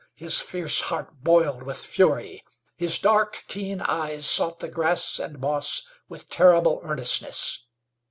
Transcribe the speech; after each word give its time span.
His 0.15 0.39
fierce 0.39 0.81
heart 0.81 1.21
boiled 1.23 1.61
with 1.61 1.77
fury. 1.77 2.41
His 2.75 2.97
dark, 2.97 3.43
keen 3.47 3.81
eyes 3.81 4.27
sought 4.27 4.59
the 4.59 4.67
grass 4.67 5.19
and 5.19 5.37
moss 5.39 5.83
with 6.09 6.27
terrible 6.27 6.81
earnestness. 6.83 7.67